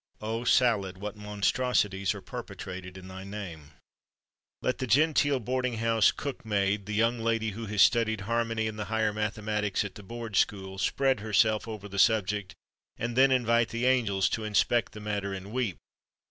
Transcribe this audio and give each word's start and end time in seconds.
O 0.19 0.45
salad, 0.45 0.97
what 0.97 1.15
monstrosities 1.15 2.15
are 2.15 2.23
perpetrated 2.23 2.97
in 2.97 3.07
thy 3.07 3.23
name! 3.23 3.73
Let 4.63 4.79
the 4.79 4.87
genteel 4.87 5.39
boarding 5.39 5.75
house 5.77 6.11
cook 6.11 6.43
maid, 6.43 6.87
the 6.87 6.95
young 6.95 7.19
lady 7.19 7.51
who 7.51 7.67
has 7.67 7.83
studied 7.83 8.21
harmony 8.21 8.67
and 8.67 8.79
the 8.79 8.85
higher 8.85 9.13
mathematics 9.13 9.85
at 9.85 9.93
the 9.93 10.01
Board 10.01 10.35
School, 10.37 10.79
spread 10.79 11.19
herself 11.19 11.67
over 11.67 11.87
the 11.87 11.99
subject; 11.99 12.55
and 12.97 13.15
then 13.15 13.29
invite 13.29 13.69
the 13.69 13.85
angels 13.85 14.27
to 14.29 14.43
inspect 14.43 14.93
the 14.93 14.99
matter, 14.99 15.33
and 15.35 15.51
weep! 15.51 15.77